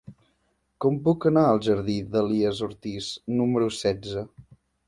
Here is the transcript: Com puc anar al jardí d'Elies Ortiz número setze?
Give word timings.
Com 0.85 0.97
puc 1.07 1.27
anar 1.31 1.43
al 1.49 1.61
jardí 1.69 1.99
d'Elies 2.15 2.65
Ortiz 2.71 3.13
número 3.41 3.73
setze? 3.85 4.29